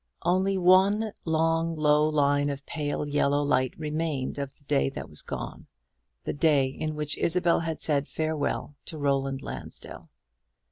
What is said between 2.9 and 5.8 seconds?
yellow light remained of the day that was gone!